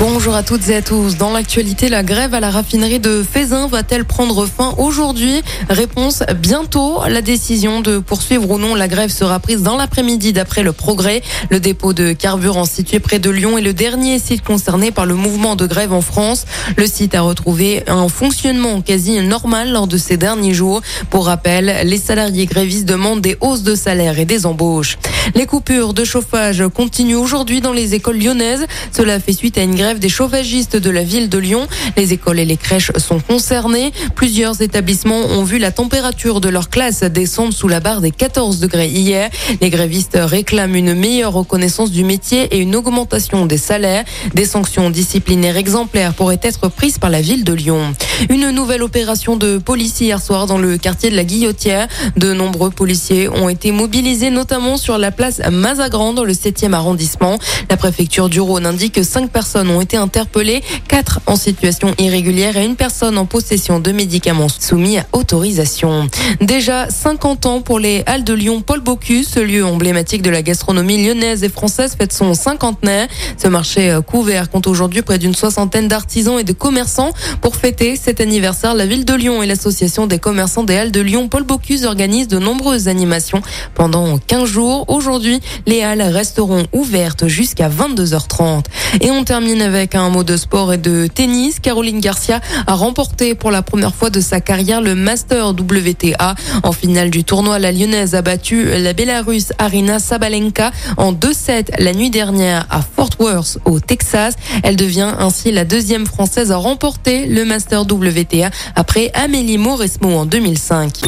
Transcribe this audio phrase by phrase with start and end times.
[0.00, 1.16] Bonjour à toutes et à tous.
[1.16, 5.42] Dans l'actualité, la grève à la raffinerie de Fézin va-t-elle prendre fin aujourd'hui?
[5.68, 7.00] Réponse bientôt.
[7.08, 11.22] La décision de poursuivre ou non la grève sera prise dans l'après-midi d'après le progrès.
[11.50, 15.14] Le dépôt de carburant situé près de Lyon est le dernier site concerné par le
[15.14, 16.44] mouvement de grève en France.
[16.76, 20.80] Le site a retrouvé un fonctionnement quasi normal lors de ces derniers jours.
[21.10, 24.98] Pour rappel, les salariés grévistes demandent des hausses de salaire et des embauches.
[25.34, 28.66] Les coupures de chauffage continuent aujourd'hui dans les écoles lyonnaises.
[28.92, 31.66] Cela fait suite à une grève des chauffagistes de la ville de Lyon.
[31.96, 33.92] Les écoles et les crèches sont concernées.
[34.16, 38.58] Plusieurs établissements ont vu la température de leur classe descendre sous la barre des 14
[38.58, 39.30] degrés hier.
[39.60, 44.04] Les grévistes réclament une meilleure reconnaissance du métier et une augmentation des salaires.
[44.34, 47.94] Des sanctions disciplinaires exemplaires pourraient être prises par la ville de Lyon.
[48.30, 51.86] Une nouvelle opération de police hier soir dans le quartier de la Guillotière.
[52.16, 57.38] De nombreux policiers ont été mobilisés notamment sur la place Mazagran dans le 7e arrondissement.
[57.70, 62.56] La préfecture du Rhône indique que cinq personnes ont été interpellées, quatre en situation irrégulière
[62.56, 66.08] et une personne en possession de médicaments soumis à autorisation.
[66.40, 70.42] Déjà 50 ans pour les Halles de Lyon Paul Bocuse, ce lieu emblématique de la
[70.42, 73.08] gastronomie lyonnaise et française fête son cinquantenaire.
[73.36, 78.20] Ce marché couvert compte aujourd'hui près d'une soixantaine d'artisans et de commerçants pour fêter cet
[78.20, 81.84] anniversaire, la ville de Lyon et l'association des commerçants des Halles de Lyon, Paul Bocuse,
[81.84, 83.42] organisent de nombreuses animations
[83.74, 84.84] pendant 15 jours.
[84.88, 88.64] Aujourd'hui, les Halles resteront ouvertes jusqu'à 22h30.
[89.00, 91.60] Et on termine avec un mot de sport et de tennis.
[91.60, 96.34] Caroline Garcia a remporté pour la première fois de sa carrière le Master WTA.
[96.62, 101.92] En finale du tournoi, la Lyonnaise a battu la Bélarusse Arina Sabalenka en 2-7 la
[101.92, 104.34] nuit dernière à Fort Worth au Texas.
[104.62, 110.26] Elle devient ainsi la deuxième française à remporter le Master WTA après Amélie Mauresmo en
[110.26, 111.02] 2005.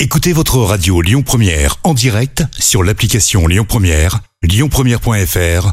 [0.00, 5.72] Écoutez votre radio Lyon Première en direct sur l'application Lyon Première, lyonpremière.fr